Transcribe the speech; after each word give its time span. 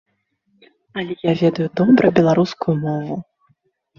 Але 1.01 1.17
я 1.25 1.33
ведаю 1.41 1.67
добра 1.81 2.11
беларускую 2.19 2.75
мову. 2.85 3.15